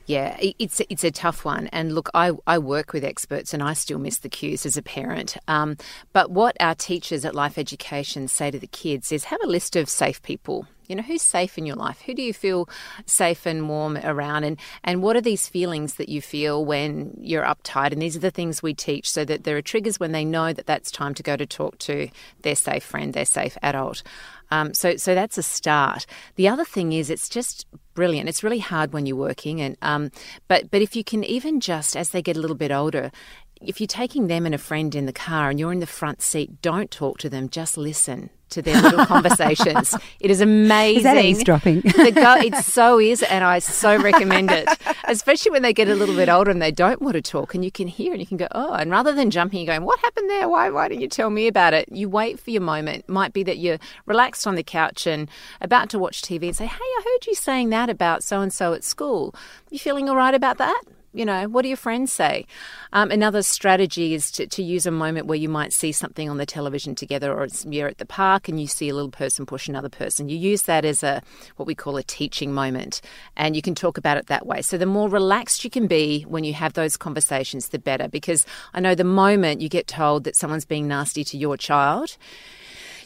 Yeah, 0.08 0.38
it's 0.40 0.80
it's 0.88 1.04
a 1.04 1.10
tough 1.10 1.44
one. 1.44 1.66
And 1.66 1.94
look, 1.94 2.08
I, 2.14 2.32
I 2.46 2.58
work 2.58 2.94
with 2.94 3.04
experts 3.04 3.52
and 3.52 3.62
I 3.62 3.74
still 3.74 3.98
miss 3.98 4.16
the 4.16 4.30
cues 4.30 4.64
as 4.64 4.78
a 4.78 4.82
parent. 4.82 5.36
Um, 5.48 5.76
but 6.14 6.30
what 6.30 6.56
our 6.60 6.74
teachers 6.74 7.26
at 7.26 7.34
Life 7.34 7.58
Education 7.58 8.26
say 8.26 8.50
to 8.50 8.58
the 8.58 8.66
kids 8.66 9.12
is 9.12 9.24
have 9.24 9.40
a 9.42 9.46
list 9.46 9.76
of 9.76 9.90
safe 9.90 10.22
people. 10.22 10.66
You 10.88 10.96
know, 10.96 11.02
who's 11.02 11.22
safe 11.22 11.58
in 11.58 11.66
your 11.66 11.76
life? 11.76 12.00
Who 12.02 12.14
do 12.14 12.22
you 12.22 12.32
feel 12.32 12.68
safe 13.04 13.46
and 13.46 13.68
warm 13.68 13.98
around? 13.98 14.44
And, 14.44 14.58
and 14.82 15.02
what 15.02 15.16
are 15.16 15.20
these 15.20 15.46
feelings 15.48 15.94
that 15.94 16.08
you 16.08 16.22
feel 16.22 16.64
when 16.64 17.14
you're 17.20 17.44
uptight? 17.44 17.92
And 17.92 18.00
these 18.00 18.16
are 18.16 18.20
the 18.20 18.30
things 18.30 18.62
we 18.62 18.74
teach 18.74 19.10
so 19.10 19.24
that 19.26 19.44
there 19.44 19.56
are 19.56 19.62
triggers 19.62 20.00
when 20.00 20.12
they 20.12 20.24
know 20.24 20.52
that 20.52 20.66
that's 20.66 20.90
time 20.90 21.14
to 21.14 21.22
go 21.22 21.36
to 21.36 21.46
talk 21.46 21.78
to 21.80 22.08
their 22.42 22.56
safe 22.56 22.84
friend, 22.84 23.12
their 23.12 23.26
safe 23.26 23.58
adult. 23.62 24.02
Um, 24.50 24.72
so, 24.72 24.96
so 24.96 25.14
that's 25.14 25.36
a 25.36 25.42
start. 25.42 26.06
The 26.36 26.48
other 26.48 26.64
thing 26.64 26.92
is, 26.92 27.10
it's 27.10 27.28
just 27.28 27.66
brilliant. 27.94 28.28
It's 28.28 28.42
really 28.42 28.60
hard 28.60 28.92
when 28.92 29.06
you're 29.06 29.16
working, 29.16 29.60
and 29.60 29.76
um, 29.82 30.10
but 30.46 30.70
but 30.70 30.80
if 30.80 30.96
you 30.96 31.04
can 31.04 31.24
even 31.24 31.60
just 31.60 31.96
as 31.96 32.10
they 32.10 32.22
get 32.22 32.36
a 32.36 32.40
little 32.40 32.56
bit 32.56 32.70
older, 32.70 33.10
if 33.60 33.80
you're 33.80 33.86
taking 33.86 34.26
them 34.28 34.46
and 34.46 34.54
a 34.54 34.58
friend 34.58 34.94
in 34.94 35.06
the 35.06 35.12
car 35.12 35.50
and 35.50 35.58
you're 35.58 35.72
in 35.72 35.80
the 35.80 35.86
front 35.86 36.22
seat, 36.22 36.62
don't 36.62 36.90
talk 36.90 37.18
to 37.18 37.28
them. 37.28 37.48
Just 37.48 37.76
listen 37.76 38.30
to 38.50 38.62
their 38.62 38.80
little 38.80 39.04
conversations. 39.06 39.94
It 40.20 40.30
is 40.30 40.40
amazing. 40.40 40.96
Is 40.98 41.02
that 41.02 41.24
eavesdropping? 41.24 41.80
go, 41.80 42.36
it 42.38 42.54
so 42.64 42.98
is, 42.98 43.22
and 43.22 43.44
I 43.44 43.58
so 43.58 44.00
recommend 44.00 44.50
it. 44.50 44.68
Especially 45.04 45.50
when 45.50 45.62
they 45.62 45.72
get 45.72 45.88
a 45.88 45.94
little 45.94 46.14
bit 46.14 46.28
older 46.28 46.50
and 46.50 46.62
they 46.62 46.70
don't 46.70 47.02
want 47.02 47.14
to 47.14 47.22
talk, 47.22 47.54
and 47.54 47.64
you 47.64 47.70
can 47.70 47.88
hear 47.88 48.12
and 48.12 48.20
you 48.20 48.26
can 48.26 48.36
go, 48.36 48.48
oh, 48.52 48.72
and 48.72 48.90
rather 48.90 49.12
than 49.12 49.30
jumping 49.30 49.60
and 49.60 49.66
going, 49.66 49.82
what 49.84 49.98
happened 50.00 50.30
there? 50.30 50.48
Why, 50.48 50.70
why 50.70 50.88
didn't 50.88 51.02
you 51.02 51.08
tell 51.08 51.30
me 51.30 51.46
about 51.46 51.74
it? 51.74 51.88
You 51.90 52.08
wait 52.08 52.40
for 52.40 52.50
your 52.50 52.62
moment. 52.62 53.08
Might 53.08 53.32
be 53.32 53.42
that 53.44 53.58
you're 53.58 53.78
relaxed 54.06 54.46
on 54.46 54.54
the 54.54 54.62
couch 54.62 55.06
and 55.06 55.28
about 55.60 55.90
to 55.90 55.98
watch 55.98 56.22
TV 56.22 56.44
and 56.44 56.56
say, 56.56 56.66
hey, 56.66 56.76
I 56.78 57.02
heard 57.04 57.26
you 57.26 57.34
saying 57.34 57.70
that 57.70 57.90
about 57.90 58.22
so 58.22 58.40
and 58.40 58.52
so 58.52 58.72
at 58.72 58.84
school. 58.84 59.34
You 59.70 59.78
feeling 59.78 60.08
all 60.08 60.16
right 60.16 60.34
about 60.34 60.58
that? 60.58 60.82
You 61.18 61.24
know, 61.24 61.48
what 61.48 61.62
do 61.62 61.68
your 61.68 61.76
friends 61.76 62.12
say? 62.12 62.46
Um, 62.92 63.10
another 63.10 63.42
strategy 63.42 64.14
is 64.14 64.30
to, 64.30 64.46
to 64.46 64.62
use 64.62 64.86
a 64.86 64.92
moment 64.92 65.26
where 65.26 65.36
you 65.36 65.48
might 65.48 65.72
see 65.72 65.90
something 65.90 66.30
on 66.30 66.36
the 66.36 66.46
television 66.46 66.94
together, 66.94 67.34
or 67.36 67.48
you're 67.68 67.88
at 67.88 67.98
the 67.98 68.06
park 68.06 68.48
and 68.48 68.60
you 68.60 68.68
see 68.68 68.88
a 68.88 68.94
little 68.94 69.10
person 69.10 69.44
push 69.44 69.68
another 69.68 69.88
person. 69.88 70.28
You 70.28 70.38
use 70.38 70.62
that 70.62 70.84
as 70.84 71.02
a 71.02 71.20
what 71.56 71.66
we 71.66 71.74
call 71.74 71.96
a 71.96 72.04
teaching 72.04 72.54
moment, 72.54 73.00
and 73.36 73.56
you 73.56 73.62
can 73.62 73.74
talk 73.74 73.98
about 73.98 74.16
it 74.16 74.28
that 74.28 74.46
way. 74.46 74.62
So 74.62 74.78
the 74.78 74.86
more 74.86 75.08
relaxed 75.08 75.64
you 75.64 75.70
can 75.70 75.88
be 75.88 76.22
when 76.22 76.44
you 76.44 76.52
have 76.52 76.74
those 76.74 76.96
conversations, 76.96 77.70
the 77.70 77.80
better. 77.80 78.06
Because 78.06 78.46
I 78.72 78.78
know 78.78 78.94
the 78.94 79.02
moment 79.02 79.60
you 79.60 79.68
get 79.68 79.88
told 79.88 80.22
that 80.22 80.36
someone's 80.36 80.66
being 80.66 80.86
nasty 80.86 81.24
to 81.24 81.36
your 81.36 81.56
child, 81.56 82.16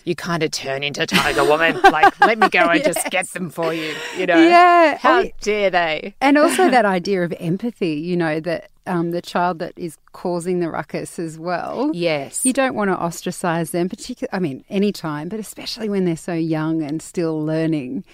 you 0.04 0.14
kind 0.14 0.42
of 0.42 0.50
turn 0.50 0.82
into 0.82 1.06
Tiger 1.06 1.44
Woman. 1.48 1.80
like, 1.82 2.18
let 2.20 2.38
me 2.38 2.48
go 2.48 2.60
and 2.60 2.80
yes. 2.80 2.94
just 2.94 3.10
get 3.10 3.28
them 3.30 3.50
for 3.50 3.72
you. 3.72 3.94
You 4.16 4.26
know? 4.26 4.40
Yeah. 4.40 4.98
How 4.98 5.20
I, 5.20 5.32
dare 5.40 5.70
they? 5.70 6.14
And 6.20 6.38
also 6.38 6.70
that 6.70 6.84
idea 6.84 7.22
of 7.22 7.32
empathy, 7.38 7.94
you 7.94 8.16
know, 8.16 8.40
that 8.40 8.70
um, 8.86 9.12
the 9.12 9.22
child 9.22 9.58
that 9.60 9.72
is 9.76 9.96
causing 10.12 10.60
the 10.60 10.70
ruckus 10.70 11.18
as 11.18 11.38
well. 11.38 11.90
Yes. 11.94 12.44
You 12.44 12.52
don't 12.52 12.74
want 12.74 12.90
to 12.90 12.96
ostracize 12.96 13.70
them, 13.70 13.88
particularly, 13.88 14.30
I 14.32 14.40
mean, 14.40 14.64
any 14.68 14.92
time, 14.92 15.28
but 15.28 15.40
especially 15.40 15.88
when 15.88 16.04
they're 16.04 16.16
so 16.16 16.34
young 16.34 16.82
and 16.82 17.00
still 17.00 17.44
learning. 17.44 18.04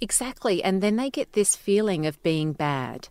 Exactly. 0.00 0.62
And 0.62 0.82
then 0.82 0.96
they 0.96 1.10
get 1.10 1.32
this 1.32 1.56
feeling 1.56 2.06
of 2.06 2.22
being 2.22 2.52
bad. 2.52 3.08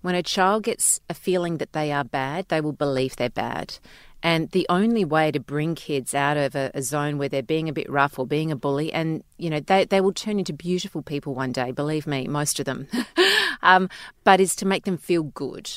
When 0.00 0.14
a 0.14 0.22
child 0.22 0.64
gets 0.64 1.00
a 1.08 1.14
feeling 1.14 1.58
that 1.58 1.72
they 1.72 1.92
are 1.92 2.04
bad, 2.04 2.48
they 2.48 2.60
will 2.60 2.72
believe 2.72 3.16
they're 3.16 3.30
bad. 3.30 3.78
And 4.22 4.50
the 4.50 4.66
only 4.68 5.04
way 5.04 5.30
to 5.30 5.38
bring 5.38 5.76
kids 5.76 6.12
out 6.12 6.36
of 6.36 6.56
a, 6.56 6.72
a, 6.74 6.82
zone 6.82 7.18
where 7.18 7.28
they're 7.28 7.42
being 7.42 7.68
a 7.68 7.72
bit 7.72 7.88
rough 7.88 8.18
or 8.18 8.26
being 8.26 8.50
a 8.50 8.56
bully, 8.56 8.92
and 8.92 9.22
you 9.36 9.48
know 9.48 9.60
they 9.60 9.84
they 9.84 10.00
will 10.00 10.12
turn 10.12 10.40
into 10.40 10.52
beautiful 10.52 11.02
people 11.02 11.34
one 11.34 11.52
day. 11.52 11.70
Believe 11.70 12.06
me, 12.06 12.26
most 12.26 12.58
of 12.58 12.66
them. 12.66 12.88
um, 13.62 13.88
but 14.24 14.40
is 14.40 14.56
to 14.56 14.66
make 14.66 14.84
them 14.84 14.98
feel 14.98 15.22
good. 15.22 15.70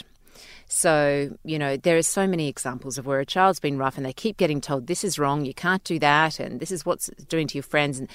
So, 0.73 1.37
you 1.43 1.59
know, 1.59 1.75
there 1.75 1.97
are 1.97 2.01
so 2.01 2.25
many 2.25 2.47
examples 2.47 2.97
of 2.97 3.05
where 3.05 3.19
a 3.19 3.25
child's 3.25 3.59
been 3.59 3.77
rough 3.77 3.97
and 3.97 4.05
they 4.05 4.13
keep 4.13 4.37
getting 4.37 4.61
told 4.61 4.87
this 4.87 5.03
is 5.03 5.19
wrong, 5.19 5.43
you 5.43 5.53
can't 5.53 5.83
do 5.83 5.99
that, 5.99 6.39
and 6.39 6.61
this 6.61 6.71
is 6.71 6.85
what's 6.85 7.09
doing 7.27 7.45
to 7.47 7.57
your 7.57 7.63
friends. 7.63 7.99
And 7.99 8.07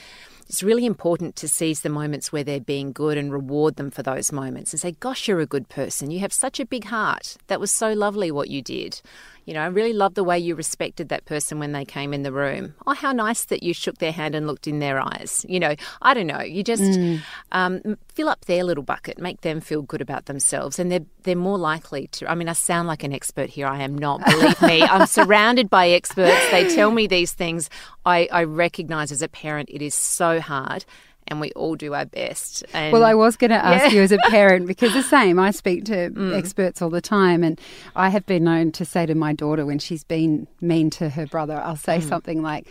it's 0.49 0.63
really 0.63 0.87
important 0.87 1.37
to 1.37 1.49
seize 1.49 1.83
the 1.83 1.91
moments 1.91 2.33
where 2.33 2.43
they're 2.43 2.59
being 2.59 2.93
good 2.93 3.19
and 3.19 3.31
reward 3.31 3.77
them 3.77 3.91
for 3.91 4.03
those 4.03 4.33
moments 4.33 4.73
and 4.73 4.81
say, 4.81 4.93
Gosh, 4.93 5.29
you're 5.29 5.41
a 5.41 5.47
good 5.47 5.69
person. 5.69 6.11
You 6.11 6.21
have 6.21 6.33
such 6.33 6.59
a 6.59 6.65
big 6.65 6.85
heart. 6.85 7.37
That 7.49 7.61
was 7.61 7.71
so 7.71 7.93
lovely 7.93 8.31
what 8.31 8.49
you 8.49 8.63
did. 8.63 9.03
You 9.47 9.55
know, 9.55 9.61
I 9.61 9.67
really 9.67 9.93
love 9.93 10.15
the 10.15 10.25
way 10.25 10.37
you 10.39 10.57
respected 10.57 11.09
that 11.09 11.25
person 11.25 11.61
when 11.61 11.71
they 11.71 11.85
came 11.85 12.13
in 12.13 12.23
the 12.23 12.33
room. 12.33 12.75
Oh, 12.85 12.95
how 12.95 13.13
nice 13.13 13.45
that 13.45 13.63
you 13.63 13.73
shook 13.73 13.99
their 13.99 14.11
hand 14.11 14.35
and 14.35 14.49
looked 14.49 14.67
in 14.67 14.81
their 14.81 15.01
eyes. 15.01 15.47
You 15.49 15.61
know, 15.61 15.77
I 16.03 16.15
don't 16.15 16.27
know. 16.27 16.41
You 16.41 16.65
just 16.65 16.83
mm. 16.83 17.21
um, 17.53 17.97
fill 18.13 18.29
up 18.29 18.47
their 18.47 18.65
little 18.65 18.83
bucket, 18.83 19.19
make 19.19 19.43
them 19.43 19.61
feel 19.61 19.83
good 19.83 20.01
about 20.01 20.27
themselves, 20.27 20.81
and 20.81 20.91
they're 20.91 21.07
they're 21.23 21.37
more 21.37 21.59
likely 21.59 22.09
to. 22.09 22.29
I 22.29 22.35
mean, 22.35 22.49
I 22.49 22.55
sound 22.55 22.89
like 22.89 23.05
an 23.05 23.13
expert 23.13 23.49
here. 23.49 23.69
I 23.69 23.83
am 23.83 23.97
not. 23.97 24.25
Believe 24.25 24.61
me, 24.63 24.83
I'm 24.83 25.07
surrounded 25.07 25.71
by 25.71 25.91
experts. 25.91 26.51
They 26.51 26.75
tell 26.75 26.91
me 26.91 27.07
these 27.07 27.33
things. 27.33 27.71
I, 28.05 28.29
I 28.33 28.45
recognize 28.45 29.13
as 29.13 29.23
a 29.23 29.29
parent, 29.29 29.69
it 29.73 29.81
is 29.81 29.95
so 29.95 30.41
hard 30.41 30.85
and 31.29 31.41
we 31.41 31.51
all 31.53 31.77
do 31.77 31.95
our 31.95 32.05
best. 32.05 32.65
And 32.73 32.93
well, 32.93 33.05
I 33.05 33.15
was 33.15 33.37
going 33.37 33.51
to 33.51 33.65
ask 33.65 33.87
yeah. 33.87 33.99
you 33.99 34.03
as 34.03 34.13
a 34.13 34.19
parent 34.19 34.67
because 34.67 34.93
the 34.93 35.03
same. 35.17 35.39
I 35.39 35.51
speak 35.51 35.85
to 35.87 36.11
mm. 36.11 36.37
experts 36.37 36.81
all 36.81 36.91
the 36.91 37.01
time, 37.01 37.43
and 37.43 37.61
I 37.95 38.09
have 38.11 38.27
been 38.27 38.45
known 38.45 38.73
to 38.73 38.85
say 38.85 39.07
to 39.07 39.15
my 39.15 39.33
daughter 39.33 39.67
when 39.67 39.79
she's 39.79 40.05
been 40.05 40.47
mean 40.61 40.91
to 40.91 41.11
her 41.11 41.27
brother, 41.27 41.61
I'll 41.61 41.77
say 41.77 41.99
mm. 41.99 42.09
something 42.09 42.43
like. 42.43 42.67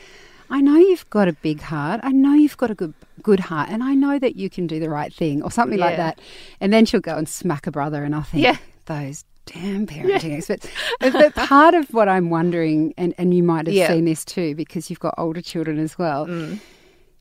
I 0.48 0.62
know 0.62 0.76
you've 0.76 1.10
got 1.10 1.28
a 1.28 1.34
big 1.34 1.60
heart. 1.60 2.02
I 2.04 2.12
know 2.12 2.34
you've 2.34 2.58
got 2.58 2.70
a 2.70 2.76
good 2.76 2.94
good 3.24 3.40
heart, 3.40 3.70
and 3.70 3.84
I 3.84 3.96
know 3.96 4.20
that 4.20 4.36
you 4.36 4.48
can 4.48 4.68
do 4.68 4.80
the 4.80 4.92
right 4.92 5.12
thing, 5.12 5.42
or 5.42 5.50
something 5.50 5.80
yeah. 5.80 5.86
like 5.86 5.98
that. 5.98 6.20
And 6.62 6.72
then 6.72 6.86
she'll 6.86 7.00
go 7.00 7.18
and 7.18 7.28
smack 7.28 7.66
a 7.66 7.72
brother, 7.72 8.04
and 8.04 8.14
I 8.14 8.22
think, 8.22 8.44
yeah. 8.44 8.58
those 8.86 9.26
damn 9.48 9.88
parenting 9.88 10.30
yeah. 10.30 10.38
experts. 10.38 10.68
But 11.00 11.34
part 11.36 11.74
of 11.74 11.92
what 11.92 12.08
I'm 12.08 12.30
wondering, 12.30 12.94
and, 12.96 13.16
and 13.18 13.34
you 13.34 13.42
might 13.42 13.66
have 13.66 13.76
yeah. 13.76 13.88
seen 13.88 14.06
this 14.06 14.24
too, 14.24 14.54
because 14.54 14.92
you've 14.92 15.00
got 15.00 15.16
older 15.18 15.42
children 15.42 15.80
as 15.80 15.98
well, 15.98 16.28
mm 16.28 16.60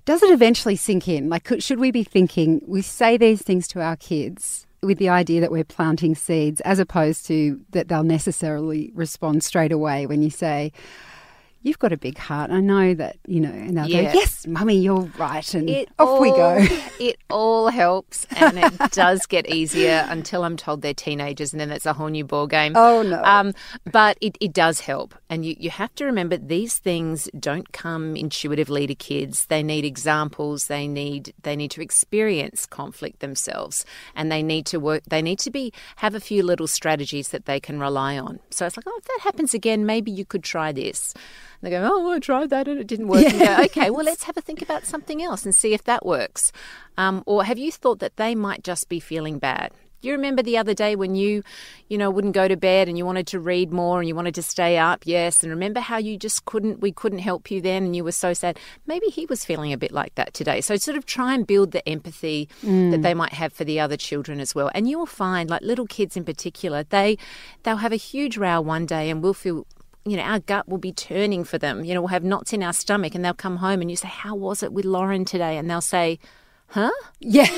does 0.04 0.22
it 0.22 0.30
eventually 0.30 0.76
sink 0.76 1.08
in? 1.08 1.28
Like, 1.28 1.48
should 1.60 1.78
we 1.78 1.90
be 1.90 2.04
thinking 2.04 2.60
we 2.66 2.82
say 2.82 3.16
these 3.16 3.42
things 3.42 3.66
to 3.68 3.80
our 3.80 3.96
kids 3.96 4.66
with 4.82 4.98
the 4.98 5.08
idea 5.08 5.40
that 5.40 5.50
we're 5.50 5.64
planting 5.64 6.14
seeds, 6.14 6.60
as 6.60 6.78
opposed 6.78 7.26
to 7.26 7.60
that 7.70 7.88
they'll 7.88 8.02
necessarily 8.02 8.92
respond 8.94 9.42
straight 9.42 9.72
away 9.72 10.06
when 10.06 10.22
you 10.22 10.30
say, 10.30 10.72
you've 11.64 11.78
got 11.78 11.92
a 11.92 11.96
big 11.96 12.18
heart. 12.18 12.50
I 12.50 12.60
know 12.60 12.94
that, 12.94 13.16
you 13.26 13.40
know, 13.40 13.48
and 13.48 13.76
they'll 13.76 13.86
yeah. 13.86 14.12
go, 14.12 14.18
yes, 14.18 14.46
mummy, 14.46 14.76
you're 14.76 15.10
right. 15.18 15.54
And 15.54 15.68
it 15.68 15.88
off 15.98 16.08
all, 16.08 16.20
we 16.20 16.30
go. 16.30 16.58
it 17.00 17.16
all 17.30 17.68
helps 17.68 18.26
and 18.36 18.58
it 18.58 18.92
does 18.92 19.24
get 19.26 19.48
easier 19.48 20.06
until 20.08 20.44
I'm 20.44 20.56
told 20.56 20.82
they're 20.82 20.94
teenagers 20.94 21.52
and 21.52 21.60
then 21.60 21.70
that's 21.70 21.86
a 21.86 21.94
whole 21.94 22.08
new 22.08 22.24
ball 22.24 22.46
game. 22.46 22.74
Oh, 22.76 23.02
no. 23.02 23.22
Um, 23.24 23.54
but 23.90 24.18
it, 24.20 24.36
it 24.40 24.52
does 24.52 24.80
help. 24.80 25.14
And 25.30 25.44
you, 25.44 25.56
you 25.58 25.70
have 25.70 25.94
to 25.96 26.04
remember 26.04 26.36
these 26.36 26.76
things 26.76 27.30
don't 27.40 27.72
come 27.72 28.14
intuitively 28.14 28.86
to 28.86 28.94
kids. 28.94 29.46
They 29.46 29.62
need 29.62 29.86
examples. 29.86 30.66
They 30.66 30.86
need, 30.86 31.32
they 31.42 31.56
need 31.56 31.70
to 31.72 31.80
experience 31.80 32.66
conflict 32.66 33.20
themselves 33.20 33.86
and 34.14 34.30
they 34.30 34.42
need 34.42 34.66
to 34.66 34.78
work, 34.78 35.02
they 35.08 35.22
need 35.22 35.38
to 35.40 35.50
be, 35.50 35.72
have 35.96 36.14
a 36.14 36.20
few 36.20 36.42
little 36.42 36.66
strategies 36.66 37.28
that 37.28 37.46
they 37.46 37.58
can 37.58 37.80
rely 37.80 38.18
on. 38.18 38.38
So 38.50 38.66
it's 38.66 38.76
like, 38.76 38.86
oh, 38.86 38.98
if 38.98 39.04
that 39.04 39.20
happens 39.22 39.54
again, 39.54 39.86
maybe 39.86 40.10
you 40.10 40.26
could 40.26 40.44
try 40.44 40.70
this 40.70 41.14
they 41.64 41.70
go, 41.70 41.88
oh, 41.90 42.10
I 42.12 42.18
tried 42.18 42.50
that 42.50 42.68
and 42.68 42.78
it 42.78 42.86
didn't 42.86 43.08
work. 43.08 43.22
Yeah. 43.22 43.56
Go, 43.58 43.64
okay, 43.64 43.90
well, 43.90 44.04
let's 44.04 44.22
have 44.24 44.36
a 44.36 44.40
think 44.40 44.62
about 44.62 44.84
something 44.84 45.22
else 45.22 45.44
and 45.44 45.54
see 45.54 45.74
if 45.74 45.84
that 45.84 46.04
works. 46.04 46.52
Um, 46.96 47.22
or 47.26 47.44
have 47.44 47.58
you 47.58 47.72
thought 47.72 47.98
that 48.00 48.16
they 48.16 48.34
might 48.34 48.62
just 48.62 48.88
be 48.88 49.00
feeling 49.00 49.38
bad? 49.38 49.72
Do 50.04 50.08
you 50.08 50.16
remember 50.16 50.42
the 50.42 50.58
other 50.58 50.74
day 50.74 50.96
when 50.96 51.14
you, 51.14 51.42
you 51.88 51.96
know, 51.96 52.10
wouldn't 52.10 52.34
go 52.34 52.46
to 52.46 52.58
bed 52.58 52.90
and 52.90 52.98
you 52.98 53.06
wanted 53.06 53.26
to 53.28 53.40
read 53.40 53.72
more 53.72 54.00
and 54.00 54.06
you 54.06 54.14
wanted 54.14 54.34
to 54.34 54.42
stay 54.42 54.76
up? 54.76 55.04
Yes. 55.06 55.42
And 55.42 55.50
remember 55.50 55.80
how 55.80 55.96
you 55.96 56.18
just 56.18 56.44
couldn't, 56.44 56.80
we 56.80 56.92
couldn't 56.92 57.20
help 57.20 57.50
you 57.50 57.62
then 57.62 57.84
and 57.84 57.96
you 57.96 58.04
were 58.04 58.12
so 58.12 58.34
sad? 58.34 58.58
Maybe 58.86 59.06
he 59.06 59.24
was 59.24 59.46
feeling 59.46 59.72
a 59.72 59.78
bit 59.78 59.92
like 59.92 60.14
that 60.16 60.34
today. 60.34 60.60
So 60.60 60.76
sort 60.76 60.98
of 60.98 61.06
try 61.06 61.32
and 61.32 61.46
build 61.46 61.70
the 61.70 61.88
empathy 61.88 62.50
mm. 62.62 62.90
that 62.90 63.00
they 63.00 63.14
might 63.14 63.32
have 63.32 63.54
for 63.54 63.64
the 63.64 63.80
other 63.80 63.96
children 63.96 64.40
as 64.40 64.54
well. 64.54 64.70
And 64.74 64.90
you'll 64.90 65.06
find, 65.06 65.48
like 65.48 65.62
little 65.62 65.86
kids 65.86 66.18
in 66.18 66.24
particular, 66.26 66.82
they, 66.82 67.16
they'll 67.62 67.78
have 67.78 67.90
a 67.90 67.96
huge 67.96 68.36
row 68.36 68.60
one 68.60 68.84
day 68.84 69.08
and 69.08 69.22
we'll 69.22 69.32
feel 69.32 69.66
you 70.04 70.16
know, 70.16 70.22
our 70.22 70.40
gut 70.40 70.68
will 70.68 70.78
be 70.78 70.92
turning 70.92 71.44
for 71.44 71.58
them. 71.58 71.84
You 71.84 71.94
know, 71.94 72.00
we'll 72.02 72.08
have 72.08 72.24
knots 72.24 72.52
in 72.52 72.62
our 72.62 72.72
stomach 72.72 73.14
and 73.14 73.24
they'll 73.24 73.34
come 73.34 73.56
home 73.56 73.80
and 73.80 73.90
you 73.90 73.96
say, 73.96 74.08
How 74.08 74.34
was 74.34 74.62
it 74.62 74.72
with 74.72 74.84
Lauren 74.84 75.24
today? 75.24 75.56
And 75.56 75.70
they'll 75.70 75.80
say, 75.80 76.18
Huh? 76.68 76.90
Yeah. 77.20 77.48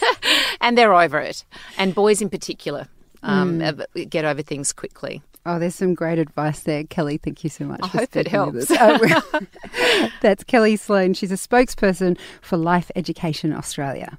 and 0.60 0.76
they're 0.76 0.94
over 0.94 1.18
it. 1.18 1.44
And 1.78 1.94
boys 1.94 2.20
in 2.20 2.30
particular 2.30 2.88
um, 3.22 3.60
mm. 3.60 4.10
get 4.10 4.24
over 4.24 4.42
things 4.42 4.72
quickly. 4.72 5.22
Oh, 5.46 5.58
there's 5.58 5.74
some 5.74 5.94
great 5.94 6.18
advice 6.18 6.60
there. 6.60 6.84
Kelly, 6.84 7.16
thank 7.16 7.42
you 7.42 7.50
so 7.50 7.64
much. 7.64 7.80
I 7.82 7.86
hope 7.86 8.14
it 8.14 8.28
helps. 8.28 8.70
Oh, 8.70 9.30
that's 10.20 10.44
Kelly 10.44 10.76
Sloan. 10.76 11.14
She's 11.14 11.32
a 11.32 11.36
spokesperson 11.36 12.18
for 12.42 12.58
Life 12.58 12.90
Education 12.94 13.52
Australia. 13.52 14.18